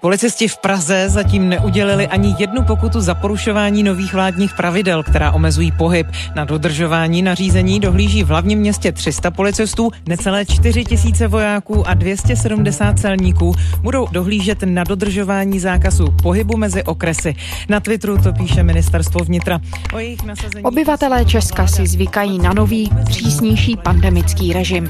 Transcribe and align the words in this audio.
Policisti 0.00 0.48
v 0.48 0.56
Praze 0.56 1.08
zatím 1.08 1.48
neudělili 1.48 2.08
ani 2.08 2.34
jednu 2.38 2.62
pokutu 2.62 3.00
za 3.00 3.14
porušování 3.14 3.82
nových 3.82 4.14
vládních 4.14 4.54
pravidel, 4.54 5.02
která 5.02 5.32
omezují 5.32 5.72
pohyb. 5.72 6.06
Na 6.36 6.44
dodržování 6.44 7.22
nařízení 7.22 7.80
dohlíží 7.80 8.24
v 8.24 8.28
hlavním 8.28 8.58
městě 8.58 8.92
300 8.92 9.30
policistů, 9.30 9.90
necelé 10.08 10.46
4 10.46 10.84
tisíce 10.84 11.28
vojáků 11.28 11.88
a 11.88 11.94
270 11.94 12.98
celníků 12.98 13.54
budou 13.82 14.06
dohlížet 14.12 14.62
na 14.62 14.84
dodržování 14.84 15.60
zákazu 15.60 16.14
pohybu 16.22 16.56
mezi 16.56 16.82
okresy. 16.82 17.34
Na 17.68 17.80
Twitteru 17.80 18.22
to 18.22 18.32
píše 18.32 18.62
ministerstvo 18.62 19.24
vnitra. 19.24 19.60
O 19.94 19.98
jejich 19.98 20.22
nasazení... 20.22 20.64
Obyvatelé 20.64 21.24
Česka 21.24 21.66
si 21.66 21.86
zvykají 21.86 22.38
na 22.38 22.52
nový, 22.52 22.90
přísnější 23.08 23.76
pandemický 23.76 24.52
režim. 24.52 24.88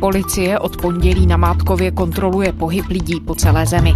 Policie 0.00 0.58
od 0.58 0.76
pondělí 0.76 1.26
na 1.26 1.36
Mátkově 1.36 1.90
kontroluje 1.90 2.52
pohyb 2.52 2.86
lidí 2.88 3.20
po 3.20 3.34
celé 3.34 3.66
zemi. 3.66 3.94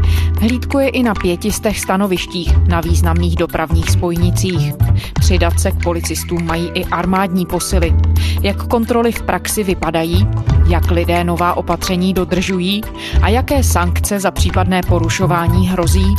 Hlídkuje 0.54 0.88
i 0.88 1.02
na 1.02 1.14
pětistech 1.14 1.80
stanovištích 1.80 2.56
na 2.56 2.80
významných 2.80 3.36
dopravních 3.36 3.90
spojnicích. 3.90 4.74
Přidat 5.20 5.60
se 5.60 5.70
k 5.70 5.82
policistům 5.82 6.46
mají 6.46 6.70
i 6.74 6.84
armádní 6.84 7.46
posily. 7.46 7.94
Jak 8.42 8.66
kontroly 8.66 9.12
v 9.12 9.22
praxi 9.22 9.64
vypadají, 9.64 10.28
jak 10.66 10.90
lidé 10.90 11.24
nová 11.24 11.54
opatření 11.54 12.14
dodržují 12.14 12.80
a 13.22 13.28
jaké 13.28 13.62
sankce 13.62 14.20
za 14.20 14.30
případné 14.30 14.80
porušování 14.88 15.68
hrozí, 15.68 16.14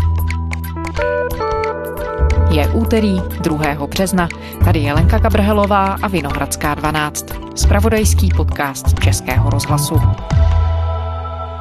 je 2.51 2.67
úterý 2.67 3.21
2. 3.41 3.87
března. 3.87 4.27
Tady 4.65 4.79
je 4.79 4.93
Lenka 4.93 5.19
Kabrhelová 5.19 5.97
a 6.01 6.07
Vinohradská 6.07 6.75
12. 6.75 7.25
Spravodajský 7.55 8.29
podcast 8.35 8.99
Českého 8.99 9.49
rozhlasu. 9.49 9.95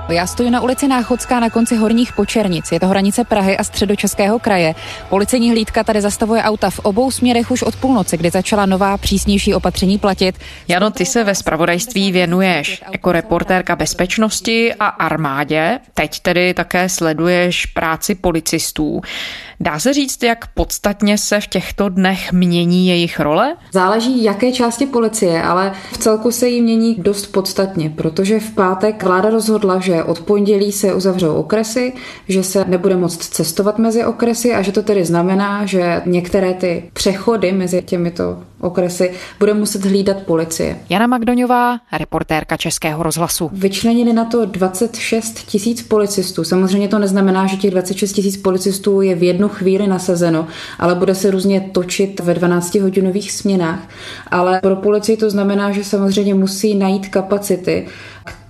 Já 0.09 0.27
stojím 0.27 0.53
na 0.53 0.61
ulici 0.61 0.89
Náchodská 0.89 1.41
na 1.41 1.51
konci 1.51 1.77
Horních 1.77 2.13
Počernic. 2.13 2.73
Je 2.73 2.81
to 2.81 2.87
hranice 2.87 3.25
Prahy 3.25 3.57
a 3.57 3.65
středočeského 3.65 4.39
kraje. 4.39 4.75
Policejní 5.09 5.51
hlídka 5.51 5.85
tady 5.85 6.01
zastavuje 6.01 6.43
auta 6.43 6.71
v 6.71 6.79
obou 6.79 7.11
směrech 7.11 7.51
už 7.51 7.63
od 7.63 7.77
půlnoci, 7.77 8.17
kdy 8.17 8.31
začala 8.31 8.67
nová 8.67 8.99
přísnější 8.99 9.55
opatření 9.55 9.99
platit. 9.99 10.39
Jano, 10.69 10.91
ty 10.91 11.07
se 11.07 11.25
ve 11.25 11.35
spravodajství 11.35 12.13
věnuješ 12.13 12.83
jako 12.93 13.13
reportérka 13.13 13.77
bezpečnosti 13.77 14.75
a 14.75 14.87
armádě. 14.87 15.79
Teď 15.95 16.21
tedy 16.21 16.55
také 16.55 16.89
sleduješ 16.89 17.67
práci 17.67 18.15
policistů. 18.15 19.01
Dá 19.61 19.79
se 19.79 19.93
říct, 19.93 20.23
jak 20.23 20.47
podstatně 20.47 21.19
se 21.19 21.41
v 21.41 21.47
těchto 21.47 21.89
dnech 21.89 22.33
mění 22.33 22.89
jejich 22.89 23.21
role? 23.21 23.57
Záleží, 23.73 24.25
jaké 24.25 24.53
části 24.53 24.87
policie, 24.87 25.43
ale 25.43 25.73
v 25.93 25.99
celku 25.99 26.31
se 26.31 26.49
jí 26.49 26.63
mění 26.63 26.95
dost 26.95 27.27
podstatně, 27.27 27.91
protože 27.91 28.41
v 28.41 28.51
pátek 28.51 29.03
vláda 29.03 29.31
rozhodla, 29.31 29.81
že 29.81 29.94
od 30.03 30.21
pondělí 30.21 30.73
se 30.73 30.95
uzavřou 30.95 31.35
okresy, 31.35 31.93
že 32.29 32.43
se 32.43 32.65
nebude 32.69 32.97
moct 32.97 33.19
cestovat 33.19 33.79
mezi 33.79 34.05
okresy 34.05 34.55
a 34.55 34.63
že 34.63 34.73
to 34.73 34.83
tedy 34.83 35.05
znamená, 35.05 35.67
že 35.67 36.03
některé 36.07 36.55
ty 36.55 36.91
přechody 36.93 37.53
mezi 37.53 37.83
těmito 37.83 38.39
okresy 38.61 39.11
bude 39.39 39.55
muset 39.55 39.85
hlídat 39.85 40.23
policie. 40.23 40.79
Jana 40.89 41.07
Magdoňová, 41.07 41.79
reportérka 41.99 42.57
Českého 42.57 43.03
rozhlasu. 43.03 43.51
Vyčlenili 43.53 44.13
na 44.13 44.25
to 44.25 44.47
26 44.47 45.33
tisíc 45.47 45.83
policistů. 45.83 46.45
Samozřejmě 46.45 46.89
to 46.89 46.99
neznamená, 46.99 47.47
že 47.47 47.57
těch 47.57 47.71
26 47.71 48.13
tisíc 48.13 48.37
policistů 48.37 49.01
je 49.01 49.15
v 49.15 49.23
jednu 49.23 49.49
chvíli 49.49 49.87
nasazeno, 49.87 50.47
ale 50.79 50.95
bude 50.95 51.15
se 51.15 51.31
různě 51.31 51.61
točit 51.73 52.21
ve 52.21 52.35
12-hodinových 52.35 53.33
směnách. 53.33 53.89
Ale 54.31 54.61
pro 54.61 54.77
policii 54.77 55.17
to 55.17 55.31
znamená, 55.31 55.73
že 55.73 55.85
samozřejmě 55.85 56.35
musí 56.35 56.75
najít 56.75 57.09
kapacity, 57.09 57.87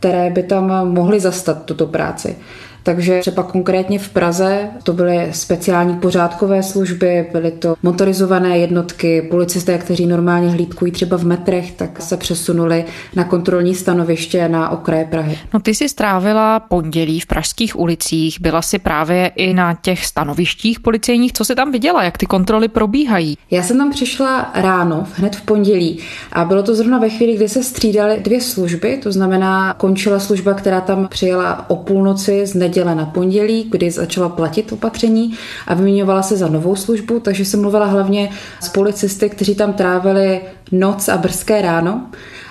které 0.05 0.30
by 0.30 0.42
tam 0.42 0.92
mohly 0.92 1.20
zastat 1.20 1.64
tuto 1.64 1.86
práci. 1.86 2.36
Takže 2.85 3.21
třeba 3.21 3.43
konkrétně 3.43 3.99
v 3.99 4.09
Praze 4.09 4.69
to 4.83 4.93
byly 4.93 5.29
speciální 5.31 5.97
pořádkové 5.97 6.63
služby, 6.63 7.27
byly 7.33 7.51
to 7.51 7.75
motorizované 7.83 8.59
jednotky, 8.59 9.23
policisté, 9.23 9.79
kteří 9.79 10.07
normálně 10.07 10.49
hlídkují 10.49 10.93
třeba 10.93 11.19
v 11.19 11.25
metrech, 11.25 11.73
tak 11.73 12.03
se 12.03 12.17
přesunuli 12.17 12.84
na 13.17 13.25
kontrolní 13.25 13.75
stanoviště 13.75 14.49
na 14.49 14.71
okraje 14.71 15.05
Prahy. 15.05 15.39
No 15.55 15.61
ty 15.61 15.75
si 15.75 15.89
strávila 15.89 16.61
pondělí 16.61 17.21
v 17.21 17.27
pražských 17.27 17.78
ulicích, 17.78 18.41
byla 18.41 18.62
si 18.62 18.78
právě 18.78 19.27
i 19.37 19.55
na 19.55 19.75
těch 19.75 20.06
stanovištích 20.06 20.81
policejních. 20.81 21.33
Co 21.33 21.44
se 21.44 21.55
tam 21.55 21.73
viděla, 21.73 22.03
jak 22.03 22.19
ty 22.19 22.27
kontroly 22.27 22.69
probíhají? 22.69 23.39
Já 23.50 23.62
jsem 23.62 23.78
tam 23.78 23.91
přišla 23.91 24.50
ráno, 24.55 25.06
hned 25.15 25.37
v 25.37 25.43
pondělí 25.43 25.99
a 26.33 26.44
bylo 26.44 26.62
to 26.62 26.75
zrovna 26.75 26.99
ve 26.99 27.09
chvíli, 27.09 27.37
kdy 27.37 27.49
se 27.49 27.62
střídaly 27.62 28.21
dvě 28.21 28.41
služby, 28.41 29.00
to 29.03 29.12
znamená 29.12 29.75
končila 29.75 30.21
služba, 30.21 30.55
která 30.55 30.81
tam 30.81 31.09
přijela 31.09 31.71
o 31.71 31.77
půlnoci 31.77 32.47
z 32.47 32.55
neděle 32.55 32.74
na 32.83 33.07
pondělí, 33.07 33.69
kdy 33.71 33.91
začala 33.91 34.29
platit 34.29 34.73
opatření 34.73 35.35
a 35.67 35.75
vyměňovala 35.75 36.23
se 36.23 36.37
za 36.37 36.49
novou 36.49 36.77
službu, 36.77 37.21
takže 37.21 37.45
jsem 37.45 37.61
mluvila 37.61 37.87
hlavně 37.87 38.31
s 38.61 38.69
policisty, 38.69 39.29
kteří 39.29 39.55
tam 39.55 39.73
trávili 39.73 40.41
noc 40.73 41.09
a 41.09 41.17
brzké 41.17 41.62
ráno. 41.62 42.07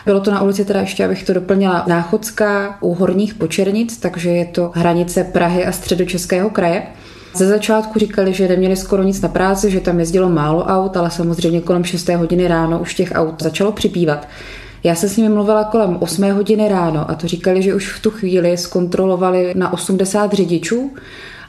Bylo 0.06 0.20
to 0.20 0.32
na 0.32 0.42
ulici, 0.42 0.66
teda 0.66 0.82
ještě 0.82 1.06
abych 1.06 1.24
to 1.24 1.34
doplnila, 1.34 1.84
Náchodská 1.88 2.78
u 2.82 2.94
Horních 2.94 3.34
Počernic, 3.34 3.98
takže 3.98 4.30
je 4.30 4.46
to 4.46 4.72
hranice 4.76 5.24
Prahy 5.24 5.66
a 5.66 5.72
středočeského 5.72 6.50
kraje. 6.50 6.84
Ze 7.36 7.48
začátku 7.48 8.00
říkali, 8.00 8.34
že 8.34 8.48
neměli 8.48 8.76
skoro 8.76 9.04
nic 9.04 9.22
na 9.22 9.30
práci, 9.30 9.72
že 9.72 9.80
tam 9.80 10.00
jezdilo 10.00 10.30
málo 10.30 10.66
aut, 10.66 10.98
ale 10.98 11.12
samozřejmě 11.12 11.62
kolem 11.62 11.84
6. 11.84 12.10
hodiny 12.10 12.48
ráno 12.48 12.80
už 12.80 12.94
těch 12.94 13.12
aut 13.16 13.44
začalo 13.44 13.72
přibývat. 13.72 14.28
Já 14.84 14.96
jsem 14.96 15.10
s 15.10 15.18
nimi 15.18 15.30
mluvila 15.30 15.64
kolem 15.64 15.98
8 16.00 16.32
hodiny 16.32 16.70
ráno 16.70 17.12
a 17.12 17.16
to 17.16 17.28
říkali, 17.28 17.62
že 17.62 17.76
už 17.76 17.94
v 17.94 18.02
tu 18.02 18.12
chvíli 18.12 18.58
zkontrolovali 18.58 19.54
na 19.56 19.74
80 19.74 20.34
řidičů, 20.34 20.92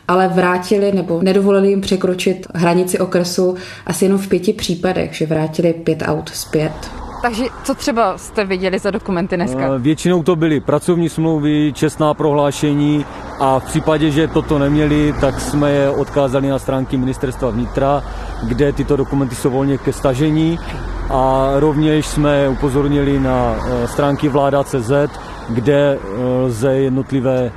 ale 0.09 0.28
vrátili 0.28 0.93
nebo 0.93 1.22
nedovolili 1.22 1.69
jim 1.69 1.81
překročit 1.81 2.47
hranici 2.55 2.99
okresu 2.99 3.55
asi 3.87 4.05
jenom 4.05 4.19
v 4.19 4.28
pěti 4.28 4.53
případech, 4.53 5.15
že 5.15 5.27
vrátili 5.27 5.73
pět 5.73 6.03
aut 6.06 6.28
zpět. 6.28 6.73
Takže 7.23 7.44
co 7.65 7.75
třeba 7.75 8.19
jste 8.19 8.44
viděli 8.44 8.78
za 8.78 8.91
dokumenty 8.91 9.37
dneska? 9.37 9.75
Eh, 9.75 9.78
většinou 9.78 10.23
to 10.23 10.37
byly 10.37 10.61
pracovní 10.61 11.09
smlouvy, 11.09 11.73
čestná 11.75 12.15
prohlášení 12.15 13.05
a 13.41 13.59
v 13.59 13.65
případě, 13.65 14.11
že 14.11 14.28
toto 14.28 14.59
neměli, 14.59 15.15
tak 15.21 15.41
jsme 15.41 15.71
je 15.71 15.91
odkázali 15.91 16.49
na 16.49 16.59
stránky 16.59 16.97
ministerstva 16.97 17.50
vnitra, 17.50 18.03
kde 18.49 18.73
tyto 18.73 18.97
dokumenty 18.97 19.34
jsou 19.34 19.50
volně 19.50 19.78
ke 19.78 19.93
stažení 19.93 20.59
a 21.10 21.50
rovněž 21.56 22.06
jsme 22.06 22.48
upozornili 22.48 23.20
na 23.20 23.56
eh, 23.56 23.88
stránky 23.88 24.28
vláda.cz, 24.28 24.92
kde 25.48 25.98
eh, 25.98 26.20
lze 26.44 26.75
jednotlivé 26.75 27.53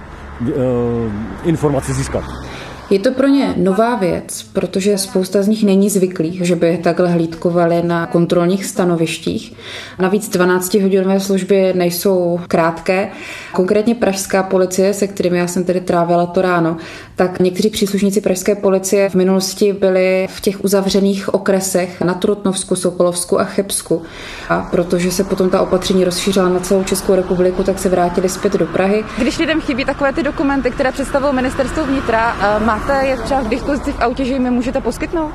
informace 1.43 1.93
získat. 1.93 2.46
Je 2.89 2.99
to 2.99 3.11
pro 3.11 3.27
ně 3.27 3.53
nová 3.57 3.95
věc, 3.95 4.45
protože 4.53 4.97
spousta 4.97 5.41
z 5.41 5.47
nich 5.47 5.63
není 5.63 5.89
zvyklých, 5.89 6.45
že 6.45 6.55
by 6.55 6.77
takhle 6.77 7.09
hlídkovali 7.09 7.81
na 7.83 8.05
kontrolních 8.05 8.65
stanovištích. 8.65 9.53
Navíc 9.99 10.29
12-hodinové 10.29 11.17
služby 11.17 11.73
nejsou 11.75 12.39
krátké. 12.47 13.09
Konkrétně 13.51 13.95
pražská 13.95 14.43
policie, 14.43 14.93
se 14.93 15.07
kterými 15.07 15.37
já 15.37 15.47
jsem 15.47 15.63
tedy 15.63 15.81
trávila 15.81 16.25
to 16.25 16.41
ráno, 16.41 16.77
tak 17.15 17.39
někteří 17.39 17.69
příslušníci 17.69 18.21
pražské 18.21 18.55
policie 18.55 19.09
v 19.09 19.15
minulosti 19.15 19.73
byli 19.73 20.27
v 20.29 20.41
těch 20.41 20.63
uzavřených 20.63 21.33
okresech 21.33 22.01
na 22.01 22.13
Trutnovsku, 22.13 22.75
Sokolovsku 22.75 23.39
a 23.39 23.43
Chebsku. 23.43 24.01
A 24.49 24.67
protože 24.71 25.11
se 25.11 25.23
potom 25.23 25.49
ta 25.49 25.61
opatření 25.61 26.03
rozšířila 26.03 26.49
na 26.49 26.59
celou 26.59 26.83
Českou 26.83 27.15
republiku, 27.15 27.63
tak 27.63 27.79
se 27.79 27.89
vrátili 27.89 28.29
zpět 28.29 28.53
do 28.53 28.65
Prahy. 28.65 29.03
Když 29.17 29.37
lidem 29.37 29.61
chybí 29.61 29.85
takové 29.85 30.13
ty 30.13 30.23
dokumenty, 30.23 30.71
které 30.71 30.91
představilo 30.91 31.33
ministerstvo 31.33 31.85
vnitra, 31.85 32.37
eh, 32.41 32.65
máte 32.77 33.05
je 33.05 33.17
třeba 33.17 33.41
k 33.41 33.49
dispozici 33.49 33.91
v 33.91 33.99
autě, 33.99 34.25
že 34.25 34.33
jim 34.33 34.45
je 34.45 34.51
můžete 34.51 34.81
poskytnout? 34.81 35.31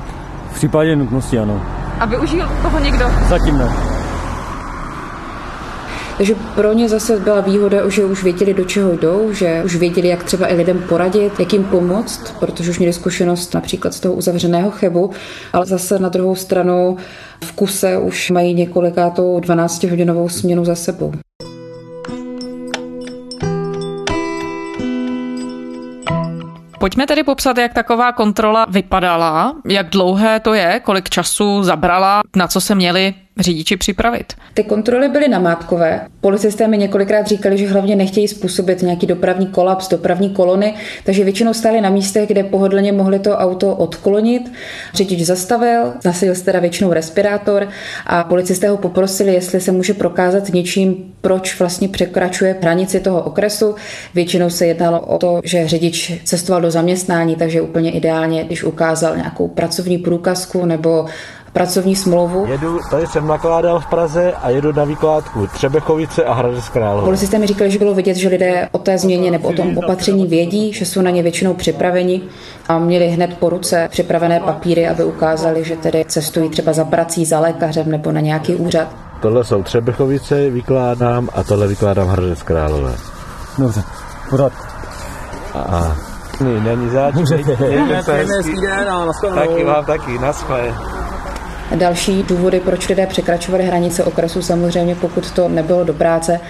V 0.51 0.55
případě 0.55 0.97
nutnosti 0.97 1.39
ano. 1.39 1.63
A 2.01 2.07
využil 2.07 2.49
toho 2.63 2.79
někdo? 2.79 3.05
Zatím 3.29 3.59
ne. 3.59 3.73
Takže 6.17 6.35
pro 6.55 6.73
ně 6.73 6.89
zase 6.89 7.21
byla 7.21 7.41
výhoda, 7.41 7.89
že 7.89 8.05
už 8.05 8.23
věděli, 8.25 8.55
do 8.55 8.65
čeho 8.65 8.97
jdou, 8.97 9.33
že 9.33 9.63
už 9.65 9.77
věděli, 9.77 10.09
jak 10.09 10.25
třeba 10.25 10.53
i 10.53 10.55
lidem 10.55 10.83
poradit, 10.89 11.41
jak 11.41 11.53
jim 11.53 11.65
pomoct, 11.65 12.35
protože 12.41 12.71
už 12.71 12.79
měli 12.79 12.93
zkušenost 12.93 13.55
například 13.55 13.95
z 13.95 14.01
toho 14.01 14.15
uzavřeného 14.15 14.71
chebu, 14.71 15.11
ale 15.53 15.67
zase 15.67 15.99
na 15.99 16.09
druhou 16.09 16.35
stranu 16.35 16.97
v 17.45 17.53
kuse 17.53 17.99
už 17.99 18.31
mají 18.31 18.55
několikátou 18.55 19.41
12-hodinovou 19.41 20.29
směnu 20.29 20.65
za 20.65 20.75
sebou. 20.75 21.13
Pojďme 26.83 27.07
tedy 27.07 27.23
popsat, 27.23 27.59
jak 27.59 27.75
taková 27.75 28.13
kontrola 28.13 28.67
vypadala, 28.69 29.55
jak 29.65 29.89
dlouhé 29.91 30.41
to 30.41 30.55
je, 30.55 30.81
kolik 30.81 31.11
času 31.11 31.63
zabrala, 31.63 32.23
na 32.37 32.49
co 32.49 32.61
se 32.61 32.75
měli 32.75 33.15
řidiči 33.41 33.77
připravit? 33.77 34.33
Ty 34.55 34.65
kontroly 34.65 35.09
byly 35.09 35.29
namátkové. 35.29 36.01
Policisté 36.21 36.69
mi 36.69 36.79
několikrát 36.79 37.27
říkali, 37.27 37.59
že 37.59 37.69
hlavně 37.69 37.97
nechtějí 37.97 38.29
způsobit 38.29 38.83
nějaký 38.83 39.07
dopravní 39.07 39.47
kolaps, 39.47 39.89
dopravní 39.89 40.31
kolony, 40.31 40.75
takže 41.05 41.25
většinou 41.25 41.55
stáli 41.55 41.81
na 41.81 41.91
místech, 41.91 42.29
kde 42.29 42.45
pohodlně 42.45 42.93
mohli 42.93 43.19
to 43.19 43.37
auto 43.37 43.77
odklonit. 43.77 44.53
Řidič 44.95 45.21
zastavil, 45.21 45.93
nasadil 46.05 46.35
se 46.35 46.45
teda 46.45 46.61
většinou 46.61 46.93
respirátor 46.93 47.69
a 48.07 48.25
policisté 48.25 48.69
ho 48.69 48.77
poprosili, 48.77 49.35
jestli 49.35 49.61
se 49.61 49.73
může 49.73 49.95
prokázat 49.95 50.49
něčím, 50.49 51.15
proč 51.21 51.59
vlastně 51.59 51.89
překračuje 51.89 52.57
hranici 52.63 53.01
toho 53.01 53.23
okresu. 53.23 53.75
Většinou 54.15 54.51
se 54.51 54.67
jednalo 54.67 55.01
o 55.01 55.19
to, 55.19 55.41
že 55.45 55.69
řidič 55.69 56.13
cestoval 56.25 56.63
do 56.63 56.71
zaměstnání, 56.71 57.37
takže 57.37 57.61
úplně 57.61 57.91
ideálně, 57.91 58.45
když 58.45 58.65
ukázal 58.65 59.17
nějakou 59.17 59.49
pracovní 59.49 59.99
průkazku 59.99 60.67
nebo 60.67 61.07
pracovní 61.53 61.97
smlouvu. 61.97 62.47
Jedu, 62.47 62.79
tady 62.91 63.07
jsem 63.07 63.27
nakládal 63.27 63.81
v 63.81 63.87
Praze 63.87 64.33
a 64.43 64.51
jedu 64.51 64.73
na 64.73 64.85
výkládku 64.85 65.47
Třebechovice 65.47 66.25
a 66.25 66.35
Hradec 66.35 66.69
Králové. 66.69 67.05
Policisté 67.05 67.39
mi 67.39 67.47
říkali, 67.47 67.71
že 67.71 67.79
bylo 67.79 67.95
vidět, 67.95 68.15
že 68.15 68.29
lidé 68.29 68.69
o 68.73 68.79
té 68.79 68.99
změně 68.99 69.31
nebo 69.31 69.49
o 69.49 69.53
tom 69.53 69.79
opatření 69.79 70.27
vědí, 70.27 70.73
že 70.73 70.87
jsou 70.87 71.03
na 71.03 71.11
ně 71.11 71.23
většinou 71.23 71.55
připraveni 71.55 72.23
a 72.69 72.79
měli 72.79 73.09
hned 73.09 73.39
po 73.39 73.49
ruce 73.49 73.89
připravené 73.91 74.41
papíry, 74.41 74.89
aby 74.89 75.05
ukázali, 75.05 75.65
že 75.65 75.77
tedy 75.77 76.05
cestují 76.09 76.51
třeba 76.51 76.73
za 76.73 76.85
prací, 76.85 77.25
za 77.25 77.41
lékařem 77.41 77.91
nebo 77.91 78.13
na 78.13 78.21
nějaký 78.21 78.55
úřad. 78.55 78.89
Tohle 79.21 79.45
jsou 79.45 79.63
Třebechovice, 79.63 80.51
vykládám 80.51 81.29
a 81.35 81.43
tohle 81.43 81.67
vykládám 81.67 82.09
Hradec 82.09 82.43
Králové. 82.43 82.95
Dobře, 83.59 83.83
pořád. 84.31 84.53
A 85.55 85.97
není, 86.41 86.61
není 86.61 86.91
zač. 86.91 87.15
Taky 89.35 89.65
vám 89.65 89.85
taky, 89.85 90.19
naschle. 90.19 90.75
Další 91.77 92.23
důvody, 92.23 92.61
proč 92.61 92.89
lidé 92.89 93.07
překračovali 93.07 93.65
hranice 93.65 94.05
okresu, 94.05 94.43
samozřejmě 94.43 94.95
pokud 94.95 95.31
to 95.31 95.49
nebylo 95.49 95.85
do 95.85 95.95
práce, 95.95 96.41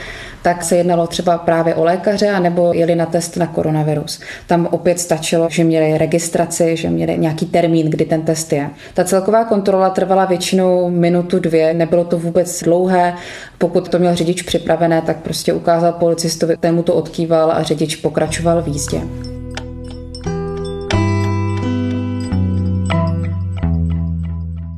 tak 0.43 0.65
se 0.65 0.77
jednalo 0.77 1.07
třeba 1.07 1.39
právě 1.39 1.75
o 1.75 1.85
lékaře, 1.85 2.29
anebo 2.29 2.73
jeli 2.73 2.95
na 2.95 3.07
test 3.07 3.37
na 3.37 3.47
koronavirus. 3.47 4.21
Tam 4.47 4.69
opět 4.71 5.01
stačilo, 5.01 5.49
že 5.51 5.65
měli 5.65 5.99
registraci, 5.99 6.77
že 6.77 6.91
měli 6.91 7.19
nějaký 7.19 7.47
termín, 7.47 7.91
kdy 7.91 8.05
ten 8.05 8.23
test 8.23 8.53
je. 8.53 8.71
Ta 8.95 9.05
celková 9.05 9.45
kontrola 9.45 9.91
trvala 9.91 10.25
většinou 10.25 10.91
minutu, 10.91 11.39
dvě, 11.39 11.75
nebylo 11.75 12.05
to 12.05 12.19
vůbec 12.19 12.63
dlouhé. 12.63 13.15
Pokud 13.59 13.89
to 13.89 13.99
měl 13.99 14.15
řidič 14.15 14.43
připravené, 14.43 15.03
tak 15.03 15.17
prostě 15.17 15.53
ukázal 15.53 15.93
policistovi, 15.93 16.57
ten 16.57 16.75
mu 16.75 16.83
to 16.83 16.95
odkýval 16.95 17.53
a 17.53 17.63
řidič 17.63 17.97
pokračoval 17.97 18.63
v 18.63 18.69
jízdě. 18.69 19.01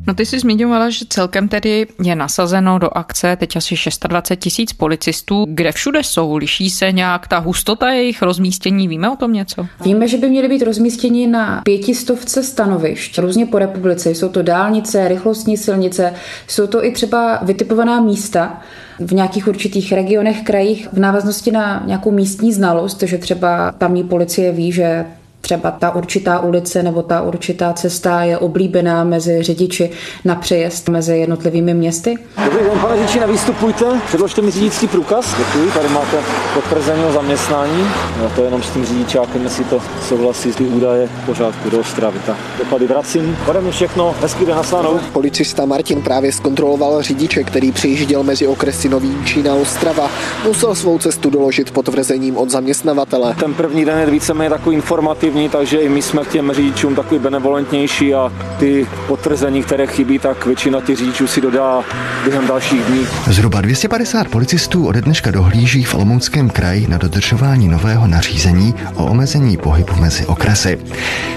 No 0.07 0.15
ty 0.15 0.27
jsi 0.27 0.39
zmiňovala, 0.39 0.91
že 0.91 1.05
celkem 1.09 1.49
tedy 1.49 1.87
je 2.05 2.17
nasazeno 2.17 2.79
do 2.79 2.99
akce 2.99 3.37
teď 3.37 3.57
asi 3.57 3.75
26 4.09 4.45
tisíc 4.45 4.73
policistů. 4.73 5.47
Kde 5.49 5.73
všude 5.73 6.03
jsou? 6.03 6.37
Liší 6.37 6.71
se 6.71 6.93
nějak 6.93 7.29
ta 7.29 7.39
hustota 7.39 7.91
jejich 7.91 8.23
rozmístění? 8.23 8.89
Víme 8.89 9.11
o 9.11 9.17
tom 9.17 9.33
něco? 9.33 9.67
Víme, 9.85 10.09
že 10.09 10.19
by 10.19 10.29
měly 10.29 10.49
být 10.49 10.63
rozmístěni 10.63 11.27
na 11.27 11.61
pětistovce 11.65 12.43
stanovišť, 12.43 13.19
různě 13.19 13.47
po 13.47 13.59
republice. 13.59 14.11
Jsou 14.11 14.29
to 14.29 14.43
dálnice, 14.43 15.09
rychlostní 15.09 15.57
silnice, 15.57 16.15
jsou 16.49 16.67
to 16.67 16.85
i 16.85 16.91
třeba 16.91 17.39
vytipovaná 17.43 18.01
místa, 18.01 18.63
v 18.99 19.13
nějakých 19.13 19.49
určitých 19.49 19.93
regionech, 19.93 20.43
krajích 20.43 20.89
v 20.93 20.99
návaznosti 20.99 21.51
na 21.51 21.83
nějakou 21.87 22.11
místní 22.11 22.53
znalost, 22.53 23.03
že 23.03 23.19
třeba 23.19 23.73
tamní 23.73 24.05
policie 24.05 24.53
ví, 24.53 24.73
že 24.73 25.07
třeba 25.45 25.71
ta 25.71 25.95
určitá 25.95 26.41
ulice 26.41 26.83
nebo 26.83 27.03
ta 27.03 27.23
určitá 27.23 27.73
cesta 27.73 28.23
je 28.23 28.39
oblíbená 28.39 29.05
mezi 29.05 29.43
řidiči 29.43 29.91
na 30.25 30.35
přejezd 30.35 30.89
mezi 30.89 31.19
jednotlivými 31.19 31.75
městy. 31.75 32.15
Dobrý 32.45 32.65
den, 32.65 32.79
pane 32.79 32.97
řidiči, 32.97 33.21
nevystupujte. 33.21 33.85
Předložte 34.07 34.43
mi 34.43 34.51
řidičský 34.51 34.89
průkaz. 34.89 35.35
Děkuji, 35.39 35.71
tady 35.71 35.89
máte 35.89 36.17
potvrzení 36.55 37.05
o 37.05 37.13
zaměstnání. 37.13 37.87
No 38.23 38.31
to 38.37 38.45
jenom 38.45 38.63
s 38.63 38.71
tím 38.71 38.85
řidičákem, 38.87 39.43
jestli 39.43 39.65
to 39.65 39.81
souhlasí 40.09 40.53
ty 40.53 40.65
údaje 40.65 41.07
v 41.07 41.27
pořádku 41.27 41.71
do 41.71 41.79
Ostravy. 41.81 42.19
Tak 42.27 42.37
doklady 42.59 42.87
vracím. 42.87 43.37
Ode 43.47 43.61
mě 43.61 43.73
všechno, 43.73 44.15
hezký 44.21 44.47
den 44.47 44.57
naslanou. 44.57 44.99
Policista 45.13 45.65
Martin 45.65 46.03
právě 46.03 46.33
zkontroloval 46.33 47.03
řidiče, 47.03 47.45
který 47.45 47.73
přijížděl 47.73 48.23
mezi 48.23 48.47
okresy 48.47 48.89
Nový 48.89 49.25
Čína 49.25 49.53
a 49.53 49.55
Ostrava. 49.55 50.11
Musel 50.45 50.75
svou 50.75 50.99
cestu 50.99 51.31
doložit 51.31 51.71
potvrzením 51.71 52.37
od 52.37 52.51
zaměstnavatele. 52.51 53.35
Ten 53.41 53.55
první 53.55 53.85
den 53.85 53.99
je 53.99 54.07
víceméně 54.07 54.51
takový 54.51 54.77
informativní 54.77 55.34
efektivní, 55.35 55.49
takže 55.49 55.79
i 55.79 55.89
my 55.89 56.03
jsme 56.03 56.25
k 56.25 56.29
těm 56.29 56.53
řidičům 56.53 56.95
takový 56.95 57.21
benevolentnější 57.21 58.15
a 58.15 58.33
ty 58.59 58.87
potvrzení, 59.07 59.63
které 59.63 59.87
chybí, 59.87 60.19
tak 60.19 60.47
většina 60.47 60.81
těch 60.81 60.97
řidičů 60.97 61.27
si 61.27 61.41
dodá 61.41 61.85
během 62.25 62.47
dalších 62.47 62.83
dní. 62.83 63.07
Zhruba 63.27 63.61
250 63.61 64.29
policistů 64.29 64.87
ode 64.87 65.01
dneška 65.01 65.31
dohlíží 65.31 65.85
v 65.85 65.95
Olomouckém 65.95 66.51
kraji 66.51 66.87
na 66.89 66.99
dodržování 66.99 67.69
nového 67.69 68.07
nařízení 68.07 68.75
o 68.95 69.07
omezení 69.07 69.57
pohybu 69.57 69.93
mezi 70.01 70.27
okresy. 70.27 70.79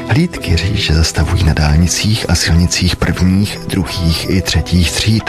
Hlídky 0.07 0.55
řidiče 0.55 0.93
zastavují 0.93 1.43
na 1.43 1.53
dálnicích 1.53 2.25
a 2.29 2.35
silnicích 2.35 2.95
prvních, 2.95 3.59
druhých 3.67 4.29
i 4.29 4.41
třetích 4.41 4.91
tříd. 4.91 5.23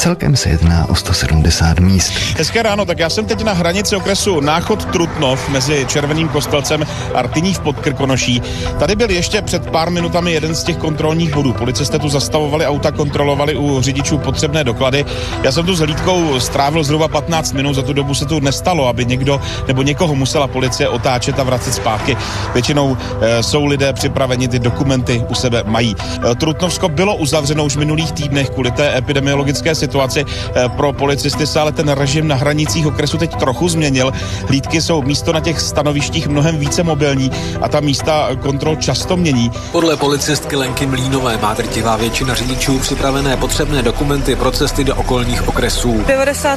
Celkem 0.00 0.36
se 0.36 0.48
jedná 0.48 0.88
o 0.88 0.94
170 0.94 1.80
míst. 1.80 2.12
Hezké 2.38 2.62
ráno, 2.62 2.84
tak 2.84 2.98
já 2.98 3.10
jsem 3.10 3.26
teď 3.26 3.44
na 3.44 3.52
hranici 3.52 3.96
okresu 3.96 4.40
Náchod 4.40 4.84
Trutnov 4.84 5.48
mezi 5.48 5.86
Červeným 5.88 6.28
kostelcem 6.28 6.86
a 7.14 7.22
Rtyní 7.22 7.54
v 7.54 7.60
Podkrkonoší. 7.60 8.42
Tady 8.78 8.96
byl 8.96 9.10
ještě 9.10 9.42
před 9.42 9.70
pár 9.70 9.90
minutami 9.90 10.32
jeden 10.32 10.54
z 10.54 10.64
těch 10.64 10.76
kontrolních 10.76 11.34
bodů. 11.34 11.52
Policisté 11.52 11.98
tu 11.98 12.08
zastavovali 12.08 12.66
auta, 12.66 12.90
kontrolovali 12.90 13.56
u 13.56 13.80
řidičů 13.80 14.18
potřebné 14.18 14.64
doklady. 14.64 15.04
Já 15.42 15.52
jsem 15.52 15.66
tu 15.66 15.74
s 15.74 15.78
hlídkou 15.78 16.40
strávil 16.40 16.84
zhruba 16.84 17.08
15 17.08 17.52
minut, 17.52 17.74
za 17.74 17.82
tu 17.82 17.92
dobu 17.92 18.14
se 18.14 18.26
tu 18.26 18.40
nestalo, 18.40 18.88
aby 18.88 19.06
někdo 19.06 19.40
nebo 19.68 19.82
někoho 19.82 20.14
musela 20.14 20.46
policie 20.46 20.88
otáčet 20.88 21.38
a 21.38 21.42
vracet 21.42 21.72
zpátky. 21.72 22.16
Většinou 22.54 22.96
e, 23.20 23.42
jsou 23.42 23.64
lidé 23.64 23.92
připraveni, 23.92 24.48
ty 24.48 24.58
dokumenty 24.58 25.24
u 25.28 25.34
sebe 25.34 25.62
mají. 25.66 25.96
E, 26.30 26.34
Trutnovsko 26.34 26.88
bylo 26.88 27.16
uzavřeno 27.16 27.64
už 27.64 27.76
v 27.76 27.78
minulých 27.78 28.12
týdnech 28.12 28.50
kvůli 28.50 28.70
té 28.70 28.98
epidemiologické 28.98 29.74
situaci 29.74 29.89
situaci 29.90 30.24
eh, 30.24 30.68
pro 30.68 30.92
policisty 30.92 31.46
se 31.46 31.60
ale 31.60 31.72
ten 31.72 31.88
režim 31.88 32.28
na 32.28 32.36
hranicích 32.36 32.86
okresu 32.86 33.18
teď 33.18 33.36
trochu 33.36 33.68
změnil. 33.68 34.12
Hlídky 34.46 34.82
jsou 34.82 35.02
místo 35.02 35.32
na 35.32 35.40
těch 35.40 35.60
stanovištích 35.60 36.28
mnohem 36.28 36.58
více 36.58 36.82
mobilní 36.82 37.30
a 37.60 37.68
ta 37.68 37.80
místa 37.80 38.28
kontrol 38.42 38.76
často 38.76 39.16
mění. 39.16 39.50
Podle 39.72 39.96
policistky 39.96 40.56
Lenky 40.56 40.86
Mlínové 40.86 41.38
má 41.42 41.54
drtivá 41.54 41.96
většina 41.96 42.34
řidičů 42.34 42.78
připravené 42.78 43.36
potřebné 43.36 43.82
dokumenty 43.82 44.36
pro 44.36 44.50
cesty 44.50 44.84
do 44.84 44.94
okolních 44.94 45.48
okresů. 45.48 46.04
90% 46.06 46.56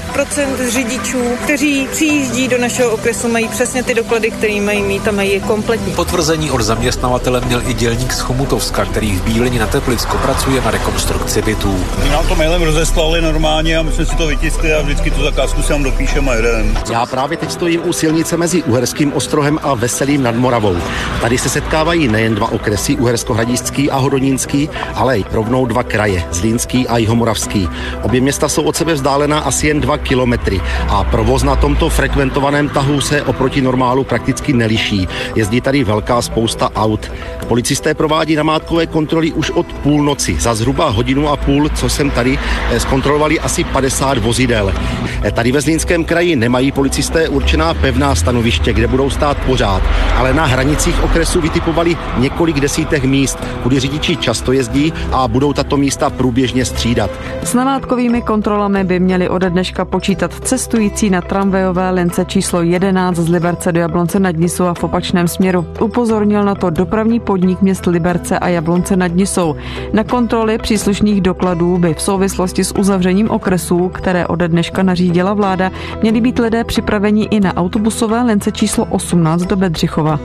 řidičů, 0.70 1.22
kteří 1.44 1.88
přijíždí 1.92 2.48
do 2.48 2.58
našeho 2.58 2.92
okresu, 2.92 3.28
mají 3.28 3.48
přesně 3.48 3.84
ty 3.84 3.94
doklady, 3.94 4.32
které 4.32 4.62
mají 4.62 4.82
mít 4.84 5.08
a 5.08 5.12
mají 5.12 5.32
je 5.32 5.40
kompletní. 5.40 5.94
Potvrzení 5.94 6.52
od 6.52 6.62
zaměstnavatele 6.62 7.42
měl 7.42 7.62
i 7.68 7.74
dělník 7.74 8.14
z 8.14 8.20
Chomutovska, 8.20 8.86
který 8.86 9.12
v 9.12 9.24
Bílině 9.24 9.60
na 9.60 9.68
Teplicku 9.68 10.18
pracuje 10.18 10.62
na 10.62 10.72
rekonstrukci 10.72 11.42
bytů. 11.42 11.86
Nám 12.12 12.28
to 12.28 12.36
mailem 12.36 12.62
rozeslali 12.62 13.22
normálně 13.24 13.78
a 13.78 13.82
my 13.82 13.92
jsme 13.92 14.06
si 14.06 14.16
to 14.16 14.28
vytiskli 14.28 14.74
a 14.74 14.82
vždycky 14.82 15.12
tu 15.12 15.24
zakázku 15.24 15.62
tam 15.62 15.84
dopíšeme 15.84 16.32
a 16.32 16.36
jedem. 16.36 16.78
Já 16.92 17.06
právě 17.06 17.38
teď 17.38 17.52
stojím 17.52 17.82
u 17.86 17.94
silnice 17.94 18.38
mezi 18.38 18.64
Uherským 18.64 19.14
ostrohem 19.14 19.60
a 19.64 19.74
Veselým 19.74 20.24
nad 20.24 20.36
Moravou. 20.36 20.78
Tady 21.22 21.38
se 21.38 21.50
setkávají 21.50 22.08
nejen 22.08 22.36
dva 22.36 22.52
okresy, 22.52 22.96
Uhersko-Hradišský 22.96 23.92
a 23.92 23.98
Hodonínský, 23.98 24.70
ale 24.94 25.20
i 25.20 25.26
rovnou 25.32 25.66
dva 25.66 25.84
kraje, 25.84 26.24
Zlínský 26.32 26.88
a 26.88 26.98
Jihomoravský. 26.98 27.70
Obě 28.02 28.22
města 28.22 28.50
jsou 28.50 28.64
od 28.64 28.76
sebe 28.76 28.94
vzdálená 28.94 29.40
asi 29.40 29.68
jen 29.68 29.82
dva 29.82 29.98
kilometry 29.98 30.62
a 30.90 31.04
provoz 31.04 31.44
na 31.44 31.56
tomto 31.56 31.90
frekventovaném 31.90 32.70
tahu 32.70 33.02
se 33.02 33.22
oproti 33.22 33.62
normálu 33.62 34.04
prakticky 34.04 34.54
neliší. 34.54 35.08
Jezdí 35.36 35.62
tady 35.62 35.84
velká 35.84 36.22
spousta 36.22 36.72
aut. 36.76 37.12
Policisté 37.48 37.94
provádí 37.94 38.36
namátkové 38.36 38.88
kontroly 38.88 39.32
už 39.32 39.52
od 39.52 39.74
půlnoci. 39.74 40.36
Za 40.40 40.56
zhruba 40.56 40.90
hodinu 40.90 41.30
a 41.30 41.38
půl, 41.38 41.70
co 41.70 41.90
jsem 41.90 42.12
tady, 42.12 42.40
eh, 42.72 42.80
zkontrolovali 43.14 43.40
asi 43.40 43.64
50 43.64 44.18
vozidel. 44.18 44.74
Eh, 45.24 45.32
tady 45.32 45.52
ve 45.52 45.62
Zlínském 45.62 46.04
kraji 46.04 46.36
nemají 46.36 46.72
policisté 46.72 47.30
určená 47.30 47.74
pevná 47.74 48.16
stanoviště, 48.16 48.74
kde 48.74 48.88
budou 48.88 49.10
stát 49.10 49.38
pořád, 49.46 49.84
ale 50.18 50.34
na 50.34 50.46
hranicích 50.46 51.04
okresu 51.04 51.42
vytipovali 51.42 51.98
několik 52.18 52.60
desítek 52.60 53.04
míst, 53.04 53.40
kudy 53.64 53.80
řidiči 53.80 54.18
často 54.18 54.52
jezdí 54.52 54.94
a 55.12 55.28
budou 55.28 55.54
tato 55.54 55.78
místa 55.78 56.10
průběžně 56.10 56.66
střídat. 56.66 57.12
S 57.44 57.54
namátkovými 57.54 58.22
kontrolami 58.22 58.84
by 58.84 59.00
měli 59.00 59.30
ode 59.30 59.50
dneška 59.50 59.86
počítat 59.86 60.34
cestující 60.34 61.10
na 61.10 61.22
tramvajové 61.22 61.90
lince 61.90 62.26
číslo 62.26 62.62
11 62.62 63.16
z 63.16 63.30
Liberce 63.30 63.72
do 63.72 63.80
Jablonce 63.80 64.20
nad 64.20 64.36
Nisou 64.36 64.66
a 64.66 64.74
v 64.74 64.84
opačném 64.84 65.28
směru. 65.28 65.66
Upozornil 65.82 66.44
na 66.44 66.56
to 66.56 66.70
dopravní 66.70 67.20
podnik 67.20 67.62
měst 67.62 67.86
Liberce 67.86 68.40
a 68.40 68.48
Jablonce 68.48 68.96
nad 68.96 69.16
Nisou. 69.16 69.56
Na 69.94 70.04
kontroly 70.04 70.58
příslušných 70.58 71.22
dokladů 71.22 71.78
by 71.78 71.94
v 71.94 72.02
souvislosti 72.02 72.64
s 72.64 72.76
uzavřením 73.04 73.30
okresů, 73.32 73.90
které 73.90 74.28
ode 74.28 74.48
dneška 74.48 74.84
nařídila 74.84 75.34
vláda, 75.34 75.72
měli 76.02 76.22
být 76.22 76.40
lidé 76.40 76.64
připraveni 76.64 77.28
i 77.32 77.40
na 77.40 77.54
autobusové 77.58 78.24
lince 78.24 78.52
číslo 78.52 78.86
18 78.86 79.42
do 79.42 79.56
Bedřichova. 79.56 80.20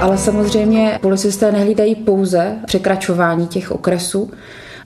Ale 0.00 0.18
samozřejmě 0.18 0.98
policisté 1.02 1.52
nehlídají 1.52 1.94
pouze 1.94 2.56
překračování 2.66 3.46
těch 3.46 3.70
okresů, 3.72 4.30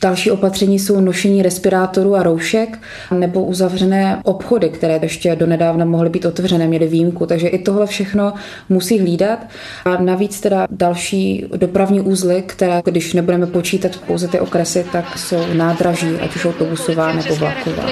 Další 0.02 0.30
opatření 0.30 0.78
jsou 0.78 1.00
nošení 1.00 1.42
respirátorů 1.42 2.16
a 2.16 2.22
roušek 2.22 2.78
nebo 3.10 3.44
uzavřené 3.44 4.20
obchody, 4.24 4.68
které 4.68 4.98
ještě 5.02 5.36
donedávna 5.36 5.84
mohly 5.84 6.10
být 6.10 6.24
otevřené, 6.24 6.66
měly 6.66 6.86
výjimku. 6.88 7.26
Takže 7.26 7.48
i 7.48 7.58
tohle 7.58 7.86
všechno 7.86 8.32
musí 8.68 8.98
hlídat. 8.98 9.38
A 9.84 10.02
navíc 10.02 10.40
teda 10.40 10.66
další 10.70 11.46
dopravní 11.56 12.00
úzly, 12.00 12.42
které, 12.46 12.82
když 12.84 13.14
nebudeme 13.14 13.46
počítat 13.46 13.96
pouze 14.06 14.28
ty 14.28 14.40
okresy, 14.40 14.86
tak 14.92 15.18
jsou 15.18 15.46
nádraží, 15.54 16.16
ať 16.20 16.36
už 16.36 16.44
autobusová 16.44 17.12
nebo 17.12 17.34
vlaková. 17.34 17.86